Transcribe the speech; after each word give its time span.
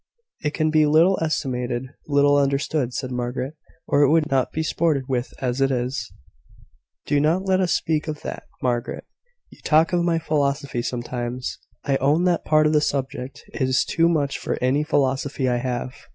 "It 0.43 0.55
can 0.55 0.71
be 0.71 0.87
little 0.87 1.19
estimated 1.21 1.83
little 2.07 2.35
understood," 2.35 2.91
said 2.91 3.11
Margaret, 3.11 3.55
"or 3.85 4.01
it 4.01 4.09
would 4.09 4.31
not 4.31 4.51
be 4.51 4.63
sported 4.63 5.03
with 5.07 5.31
as 5.39 5.61
it 5.61 5.69
is." 5.69 6.11
"Do 7.05 7.19
not 7.19 7.45
let 7.45 7.61
us 7.61 7.75
speak 7.75 8.07
of 8.07 8.21
that, 8.23 8.47
Margaret. 8.63 9.05
You 9.51 9.59
talk 9.63 9.93
of 9.93 10.01
my 10.03 10.17
philosophy 10.17 10.81
sometimes; 10.81 11.59
I 11.83 11.97
own 11.97 12.23
that 12.23 12.43
that 12.45 12.49
part 12.49 12.65
of 12.65 12.73
the 12.73 12.81
subject 12.81 13.43
is 13.49 13.85
too 13.85 14.09
much 14.09 14.39
for 14.39 14.57
any 14.59 14.83
philosophy 14.83 15.47
I 15.47 15.57
have." 15.57 15.93